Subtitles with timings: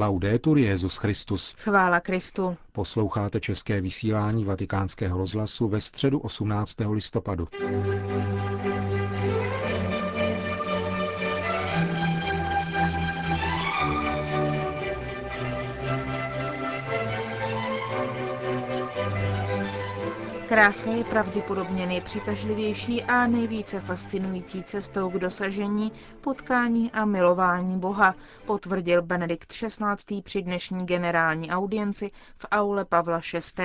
[0.00, 1.54] Laudetur Jezus Christus.
[1.58, 2.56] Chvála Kristu.
[2.72, 6.76] Posloucháte české vysílání Vatikánského rozhlasu ve středu 18.
[6.92, 7.48] listopadu.
[20.50, 28.14] Krása je pravděpodobně nejpřitažlivější a nejvíce fascinující cestou k dosažení, potkání a milování Boha,
[28.46, 30.22] potvrdil Benedikt XVI.
[30.22, 33.20] při dnešní generální audienci v aule Pavla
[33.58, 33.62] VI.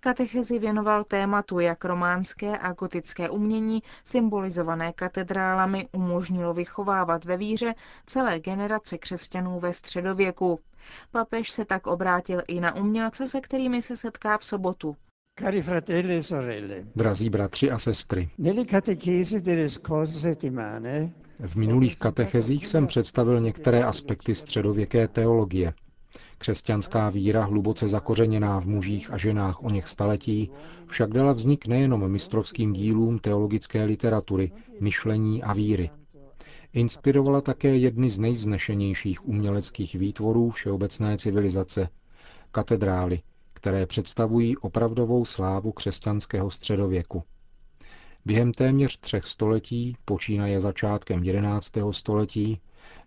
[0.00, 7.74] Katechezi věnoval tématu, jak románské a gotické umění, symbolizované katedrálami, umožnilo vychovávat ve víře
[8.06, 10.60] celé generace křesťanů ve středověku.
[11.10, 14.96] Papež se tak obrátil i na umělce, se kterými se setká v sobotu.
[15.38, 16.84] Cari fratelli e sorelle.
[16.96, 18.28] Drazí bratři a sestry.
[21.46, 25.74] V minulých katechezích jsem představil některé aspekty středověké teologie.
[26.38, 30.50] Křesťanská víra, hluboce zakořeněná v mužích a ženách o něch staletí,
[30.86, 35.90] však dala vznik nejenom mistrovským dílům teologické literatury, myšlení a víry.
[36.72, 41.88] Inspirovala také jedny z nejvznešenějších uměleckých výtvorů všeobecné civilizace,
[42.52, 43.20] katedrály,
[43.58, 47.22] které představují opravdovou slávu křesťanského středověku.
[48.24, 51.72] Během téměř třech století, počínaje začátkem 11.
[51.90, 52.60] století,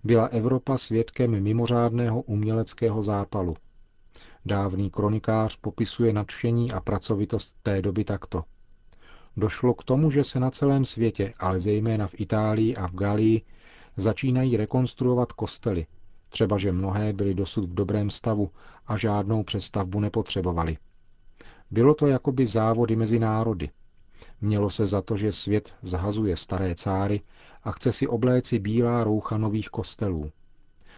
[0.03, 3.55] byla Evropa svědkem mimořádného uměleckého zápalu.
[4.45, 8.43] Dávný kronikář popisuje nadšení a pracovitost té doby takto.
[9.37, 13.41] Došlo k tomu, že se na celém světě, ale zejména v Itálii a v Galii,
[13.97, 15.85] začínají rekonstruovat kostely,
[16.29, 18.49] třeba že mnohé byly dosud v dobrém stavu
[18.91, 20.77] a žádnou přestavbu nepotřebovali.
[21.71, 23.69] Bylo to jakoby závody mezi národy.
[24.41, 27.21] Mělo se za to, že svět zahazuje staré cáry
[27.63, 30.31] a chce si obléci bílá roucha nových kostelů.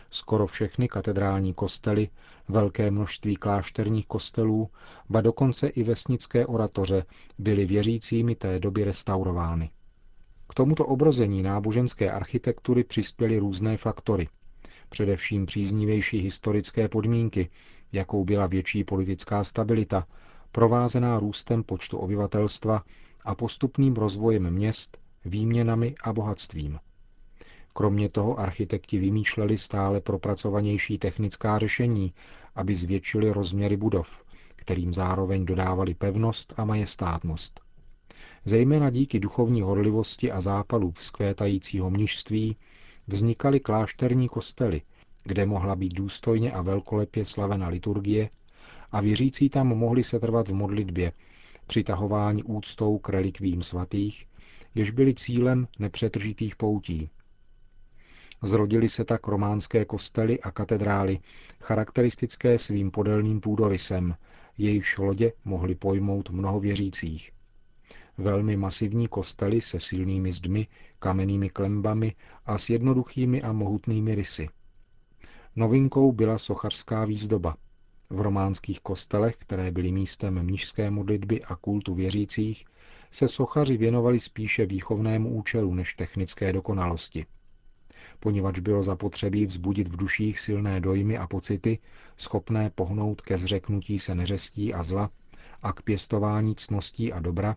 [0.09, 2.09] Skoro všechny katedrální kostely,
[2.47, 4.69] velké množství klášterních kostelů,
[5.09, 7.05] ba dokonce i vesnické oratoře
[7.37, 9.69] byly věřícími té doby restaurovány.
[10.49, 14.27] K tomuto obrození náboženské architektury přispěly různé faktory–
[14.93, 17.49] především příznivější historické podmínky,
[17.93, 20.07] jakou byla větší politická stabilita,
[20.51, 22.83] provázená růstem počtu obyvatelstva
[23.25, 26.79] a postupným rozvojem měst, výměnami a bohatstvím.
[27.73, 32.13] Kromě toho architekti vymýšleli stále propracovanější technická řešení,
[32.55, 34.23] aby zvětšili rozměry budov,
[34.55, 37.59] kterým zároveň dodávali pevnost a majestátnost.
[38.45, 42.57] Zejména díky duchovní horlivosti a zápalu vzkvétajícího mnižství
[43.07, 44.81] vznikaly klášterní kostely,
[45.23, 48.29] kde mohla být důstojně a velkolepě slavena liturgie
[48.91, 51.11] a věřící tam mohli se trvat v modlitbě,
[51.67, 54.25] přitahování úctou k relikvím svatých,
[54.75, 57.09] jež byly cílem nepřetržitých poutí.
[58.43, 61.19] Zrodily se tak románské kostely a katedrály,
[61.61, 64.15] charakteristické svým podélným půdorysem,
[64.57, 67.31] jejichž lodě mohly pojmout mnoho věřících
[68.17, 70.67] velmi masivní kostely se silnými zdmi,
[70.99, 74.49] kamennými klembami a s jednoduchými a mohutnými rysy.
[75.55, 77.55] Novinkou byla sochařská výzdoba.
[78.09, 82.65] V románských kostelech, které byly místem mnižské modlitby a kultu věřících,
[83.11, 87.25] se sochaři věnovali spíše výchovnému účelu než technické dokonalosti.
[88.19, 91.79] Poněvadž bylo zapotřebí vzbudit v duších silné dojmy a pocity,
[92.17, 95.09] schopné pohnout ke zřeknutí se neřestí a zla
[95.61, 97.55] a k pěstování cností a dobra,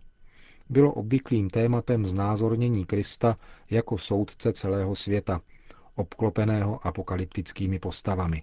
[0.69, 3.37] bylo obvyklým tématem znázornění Krista
[3.71, 5.41] jako soudce celého světa,
[5.97, 8.43] obklopeného apokalyptickými postavami.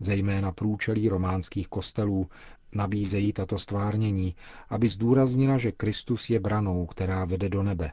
[0.00, 2.28] Zejména průčelí románských kostelů
[2.72, 4.34] nabízejí tato stvárnění,
[4.68, 7.92] aby zdůraznila, že Kristus je branou, která vede do nebe.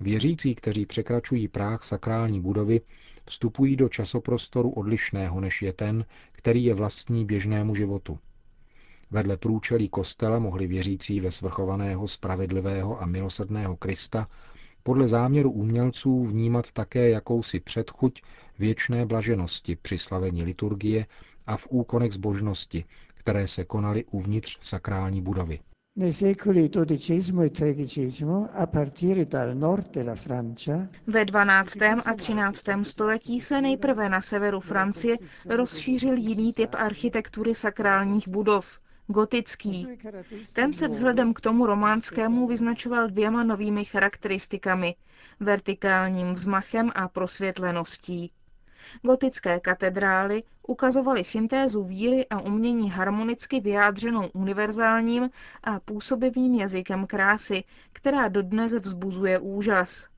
[0.00, 2.80] Věřící, kteří překračují práh sakrální budovy,
[3.24, 8.18] vstupují do časoprostoru odlišného, než je ten, který je vlastní běžnému životu.
[9.10, 14.26] Vedle průčelí kostela mohli věřící ve svrchovaného, spravedlivého a milosrdného Krista
[14.88, 18.22] podle záměru umělců vnímat také jakousi předchuť
[18.58, 21.06] věčné blaženosti při slavení liturgie
[21.46, 25.60] a v úkonech zbožnosti, které se konaly uvnitř sakrální budovy.
[31.06, 31.82] Ve 12.
[32.04, 32.64] a 13.
[32.82, 35.16] století se nejprve na severu Francie
[35.48, 39.86] rozšířil jiný typ architektury sakrálních budov gotický.
[40.52, 44.94] Ten se vzhledem k tomu románskému vyznačoval dvěma novými charakteristikami–
[45.40, 48.32] vertikálním vzmachem a prosvětleností.
[49.02, 55.30] Gotické katedrály ukazovaly syntézu víry a umění harmonicky vyjádřenou univerzálním
[55.64, 60.08] a působivým jazykem krásy, která dodnes vzbuzuje úžas.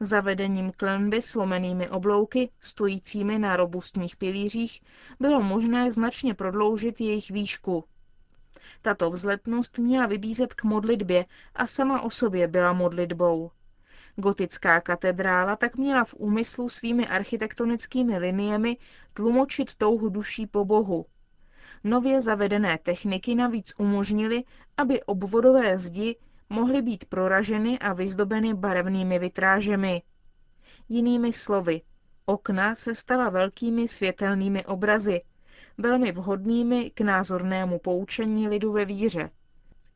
[0.00, 4.80] Zavedením klenby slomenými oblouky, stojícími na robustních pilířích,
[5.20, 7.84] bylo možné značně prodloužit jejich výšku.
[8.82, 11.24] Tato vzletnost měla vybízet k modlitbě
[11.54, 13.50] a sama o sobě byla modlitbou.
[14.16, 18.76] Gotická katedrála tak měla v úmyslu svými architektonickými liniemi
[19.14, 21.06] tlumočit touhu duší po Bohu.
[21.84, 24.44] Nově zavedené techniky navíc umožnily,
[24.76, 26.16] aby obvodové zdi
[26.48, 30.02] mohly být proraženy a vyzdobeny barevnými vitrážemi.
[30.88, 31.82] Jinými slovy,
[32.26, 35.20] okna se stala velkými světelnými obrazy,
[35.82, 39.30] velmi vhodnými k názornému poučení lidu ve víře.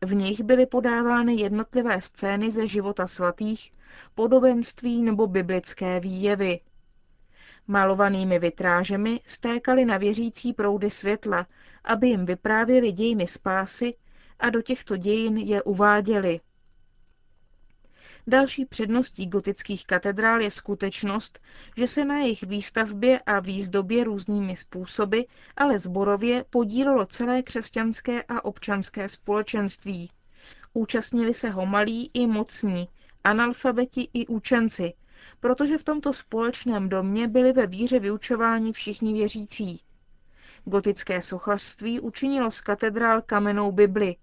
[0.04, 3.72] V nich byly podávány jednotlivé scény ze života svatých,
[4.14, 6.60] podobenství nebo biblické výjevy.
[7.66, 11.46] Malovanými vitrážemi stékaly na věřící proudy světla,
[11.84, 13.94] aby jim vyprávěli dějiny spásy
[14.38, 16.40] a do těchto dějin je uváděli.
[18.28, 21.38] Další předností gotických katedrál je skutečnost,
[21.76, 25.20] že se na jejich výstavbě a výzdobě různými způsoby,
[25.56, 30.10] ale zborově podílelo celé křesťanské a občanské společenství.
[30.72, 32.88] Účastnili se ho malí i mocní,
[33.24, 34.92] analfabeti i učenci,
[35.40, 39.80] protože v tomto společném domě byli ve víře vyučováni všichni věřící.
[40.64, 44.16] Gotické sochařství učinilo z katedrál kamenou Bibli,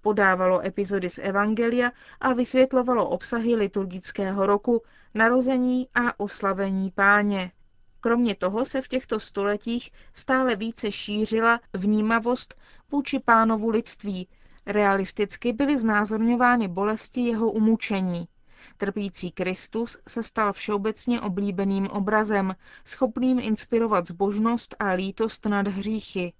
[0.00, 4.82] podávalo epizody z Evangelia a vysvětlovalo obsahy liturgického roku,
[5.14, 7.52] narození a oslavení páně.
[8.00, 12.54] Kromě toho se v těchto stoletích stále více šířila vnímavost
[12.90, 14.28] vůči pánovu lidství.
[14.66, 18.28] Realisticky byly znázorňovány bolesti jeho umučení.
[18.76, 22.54] Trpící Kristus se stal všeobecně oblíbeným obrazem,
[22.84, 26.32] schopným inspirovat zbožnost a lítost nad hříchy.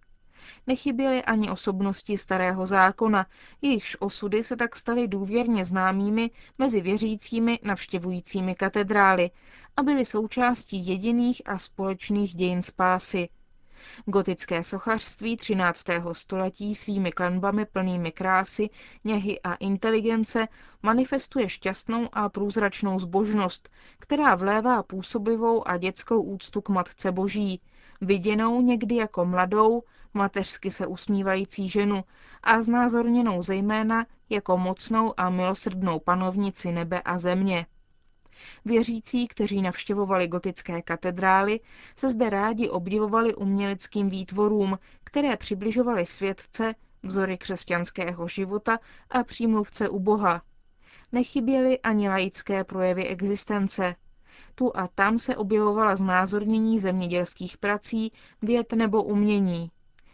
[0.67, 3.27] Nechyběly ani osobnosti starého zákona,
[3.63, 9.31] jejichž osudy se tak staly důvěrně známými mezi věřícími navštěvujícími katedrály
[9.77, 13.29] a byly součástí jediných a společných dějin spásy.
[14.07, 15.85] Gotické sochařství 13.
[16.13, 18.71] století svými klenbami plnými krásy,
[19.05, 20.49] něhy a inteligence
[20.83, 27.61] manifestuje šťastnou a průzračnou zbožnost, která vlévá působivou a dětskou úctu k Matce Boží,
[28.01, 29.83] viděnou někdy jako mladou,
[30.17, 32.05] mateřsky se usmívající ženu
[32.43, 37.67] a znázorněnou zejména jako mocnou a milosrdnou panovnici nebe a země.
[38.65, 41.61] Věřící, kteří navštěvovali gotické katedrály,
[41.97, 48.79] se zde rádi obdivovali uměleckým výtvorům, které přibližovaly světce, vzory křesťanského života
[49.11, 50.43] a přímluvce u Boha.
[51.13, 53.95] Nechyběly ani laické projevy existence.
[54.55, 58.13] Tu a tam se objevovala znázornění zemědělských prací,
[58.43, 59.71] věd nebo umění.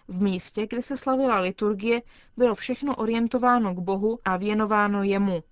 [0.09, 2.03] V místě, kde se slavila liturgie,
[2.37, 5.45] bylo všechno orientováno k Bohu a věnováno jemu.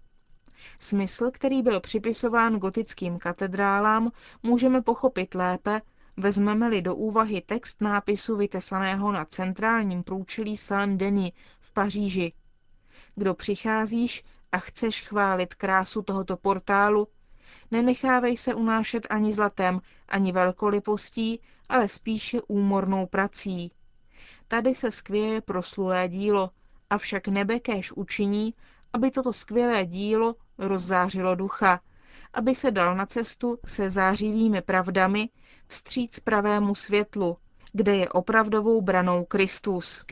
[0.80, 4.10] Smysl, který byl připisován gotickým katedrálám,
[4.42, 5.82] můžeme pochopit lépe,
[6.16, 12.32] vezmeme-li do úvahy text nápisu vytesaného na centrálním průčelí Saint-Denis v Paříži.
[13.14, 17.08] Kdo přicházíš a chceš chválit krásu tohoto portálu,
[17.70, 23.72] nenechávej se unášet ani zlatem, ani velkolipostí, ale spíše úmornou prací.
[24.50, 26.50] Tady se skvěje proslulé dílo,
[26.90, 28.54] avšak nebe kéž učiní,
[28.92, 31.80] aby toto skvělé dílo rozzářilo ducha,
[32.32, 35.28] aby se dal na cestu se zářivými pravdami
[35.66, 37.36] vstříc pravému světlu,
[37.72, 40.04] kde je opravdovou branou Kristus.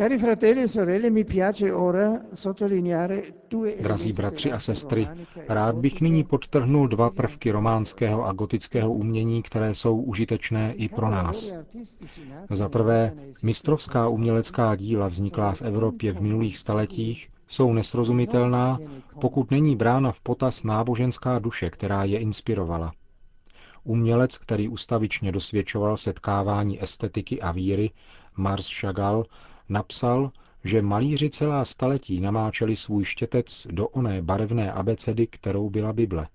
[3.81, 5.09] Drazí bratři a sestry,
[5.49, 11.11] rád bych nyní podtrhnul dva prvky románského a gotického umění, které jsou užitečné i pro
[11.11, 11.55] nás.
[12.51, 13.13] Za prvé,
[13.43, 18.79] mistrovská umělecká díla vzniklá v Evropě v minulých staletích jsou nesrozumitelná,
[19.21, 22.93] pokud není brána v potaz náboženská duše, která je inspirovala.
[23.85, 27.91] Umělec, který ustavičně dosvědčoval setkávání estetiky a víry,
[28.37, 29.25] Mars Chagall,
[29.69, 30.31] napsal,
[30.65, 36.29] že malíři celá staletí namáčeli svůj štětec do oné barevné abecedy, kterou byla Bible.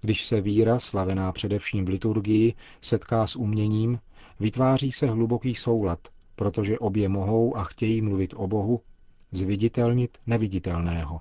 [0.00, 4.00] Když se víra, slavená především v liturgii, setká s uměním,
[4.40, 5.98] vytváří se hluboký soulad,
[6.36, 8.80] protože obě mohou a chtějí mluvit o Bohu,
[9.32, 11.20] zviditelnit neviditelného.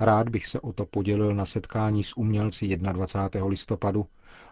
[0.00, 3.46] Rád bych se o to podělil na setkání s umělci 21.
[3.48, 4.06] listopadu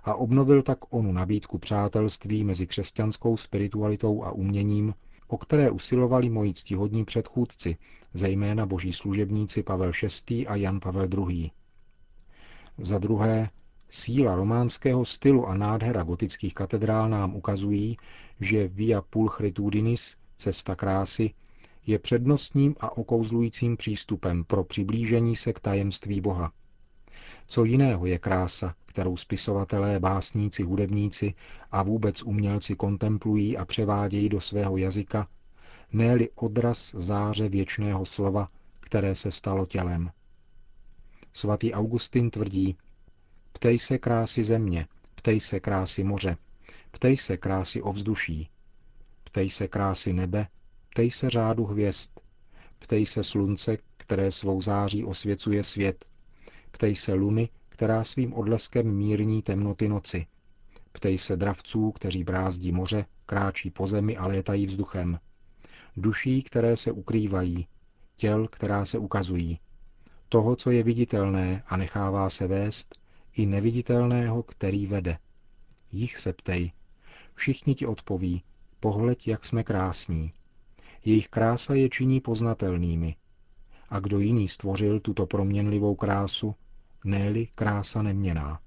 [0.04, 4.94] a obnovil tak onu nabídku přátelství mezi křesťanskou spiritualitou a uměním,
[5.26, 7.76] o které usilovali moji ctihodní předchůdci,
[8.14, 9.90] zejména boží služebníci Pavel
[10.30, 10.46] VI.
[10.46, 11.50] a Jan Pavel II.
[12.78, 13.50] Za druhé,
[13.88, 17.96] síla románského stylu a nádhera gotických katedrál nám ukazují,
[18.40, 21.30] že via pulchritudinis, cesta krásy,
[21.86, 26.52] je přednostním a okouzlujícím přístupem pro přiblížení se k tajemství Boha.
[27.46, 31.34] Co jiného je krása, kterou spisovatelé, básníci, hudebníci
[31.70, 35.28] a vůbec umělci kontemplují a převádějí do svého jazyka,
[35.92, 38.48] ne odraz záře věčného slova,
[38.80, 40.10] které se stalo tělem.
[41.32, 42.76] Svatý Augustin tvrdí,
[43.52, 46.36] ptej se krásy země, ptej se krásy moře,
[46.90, 48.50] ptej se krásy ovzduší,
[49.24, 50.46] ptej se krásy nebe,
[50.96, 52.10] ptej se řádu hvězd,
[52.78, 56.04] ptej se slunce, které svou září osvěcuje svět,
[56.70, 60.26] ptej se luny, která svým odleskem mírní temnoty noci,
[60.92, 65.20] ptej se dravců, kteří brázdí moře, kráčí po zemi a létají vzduchem,
[65.96, 67.66] duší, které se ukrývají,
[68.16, 69.58] těl, která se ukazují,
[70.28, 72.98] toho, co je viditelné a nechává se vést,
[73.32, 75.18] i neviditelného, který vede.
[75.92, 76.72] Jich se ptej.
[77.34, 78.42] Všichni ti odpoví,
[78.80, 80.32] pohleď, jak jsme krásní.
[81.06, 83.16] Jejich krása je činí poznatelnými.
[83.88, 86.54] A kdo jiný stvořil tuto proměnlivou krásu,
[87.04, 88.60] ne krása neměná.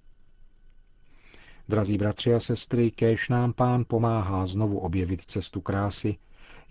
[1.69, 6.17] Drazí bratři a sestry, kéž nám pán pomáhá znovu objevit cestu krásy,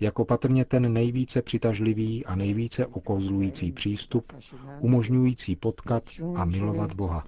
[0.01, 4.33] jako patrně ten nejvíce přitažlivý a nejvíce okouzlující přístup,
[4.81, 6.05] umožňující potkat
[6.37, 7.25] a milovat Boha.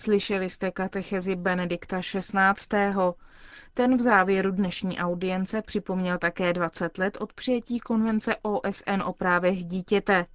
[0.00, 2.34] Slyšeli jste katechezi Benedikta XVI.
[3.74, 9.64] Ten v závěru dnešní audience připomněl také 20 let od přijetí konvence OSN o právech
[9.64, 10.26] dítěte.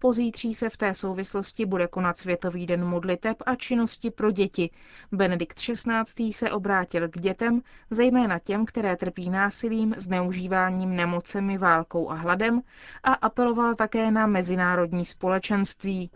[0.00, 4.70] Pozítří se v té souvislosti bude konat Světový den modliteb a činnosti pro děti.
[5.12, 6.32] Benedikt XVI.
[6.32, 12.62] se obrátil k dětem, zejména těm, které trpí násilím, zneužíváním, nemocemi, válkou a hladem
[13.04, 16.10] a apeloval také na mezinárodní společenství.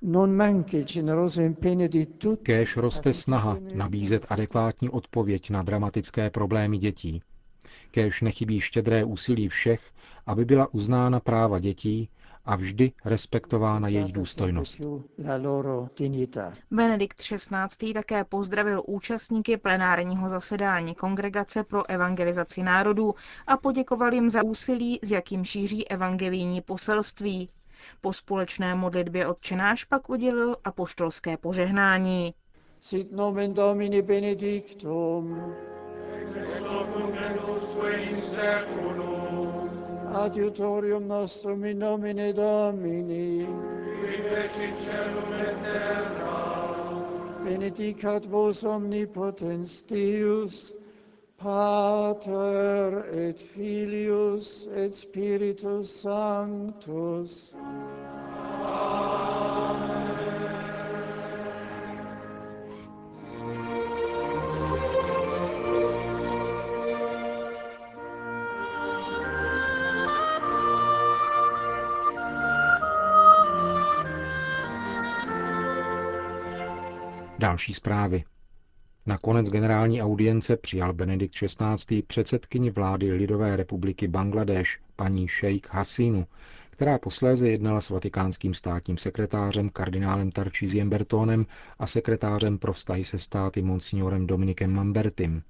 [2.43, 7.23] Kéž roste snaha nabízet adekvátní odpověď na dramatické problémy dětí.
[7.91, 9.81] Kéž nechybí štědré úsilí všech,
[10.27, 12.09] aby byla uznána práva dětí
[12.45, 14.81] a vždy respektována jejich důstojnost.
[16.71, 17.93] Benedikt XVI.
[17.95, 23.15] také pozdravil účastníky plenárního zasedání Kongregace pro evangelizaci národů
[23.47, 27.49] a poděkoval jim za úsilí, s jakým šíří evangelijní poselství.
[28.01, 32.35] Po společné modlitbě odčenáš pak udělil apoštolské požehnání.
[32.81, 35.55] Sit nomen Domini benedictum.
[36.35, 36.61] Ex
[37.47, 37.63] hoc
[38.11, 39.20] in seculum
[40.13, 43.47] adiutorium nostrum in nomine Domini,
[44.01, 47.05] qui fecit celum et terra,
[47.45, 50.73] benedicat vos omnipotens Deus,
[51.39, 57.55] Pater et Filius et Spiritus Sanctus.
[57.55, 57.90] Amen.
[77.41, 78.25] Další zprávy.
[79.07, 82.03] Nakonec generální audience přijal Benedikt XVI.
[82.03, 86.27] předsedkyni vlády Lidové republiky Bangladeš, paní Sheikh Hasinu,
[86.71, 91.47] která posléze jednala s vatikánským státním sekretářem kardinálem Tarčíziem Bertónem
[91.79, 95.43] a sekretářem pro vztahy se státy monsignorem Dominikem Mambertim.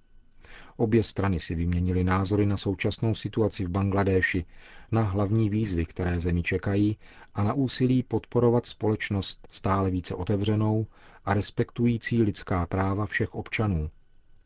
[0.77, 4.45] Obě strany si vyměnily názory na současnou situaci v Bangladéši,
[4.93, 6.99] na hlavní výzvy, které zemi čekají
[7.35, 10.87] a na úsilí podporovat společnost stále více otevřenou
[11.25, 13.91] a respektující lidská práva všech občanů,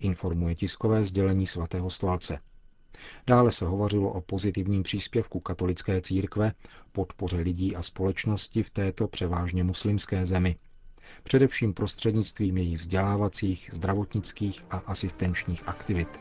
[0.00, 2.38] informuje tiskové sdělení svatého stolce.
[3.26, 6.52] Dále se hovořilo o pozitivním příspěvku katolické církve,
[6.92, 10.56] podpoře lidí a společnosti v této převážně muslimské zemi,
[11.22, 16.20] především prostřednictvím jejich vzdělávacích, zdravotnických a asistenčních aktivit.